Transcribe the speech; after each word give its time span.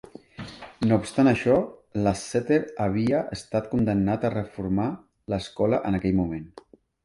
No 0.87 0.95
obstant 1.01 1.29
això, 1.31 1.57
Lasseter 2.07 2.59
havia 2.87 3.21
estat 3.37 3.69
condemnat 3.77 4.27
a 4.29 4.35
reformar 4.39 4.89
l'escola 5.35 5.85
en 5.91 6.01
aquell 6.03 6.21
moment. 6.25 6.53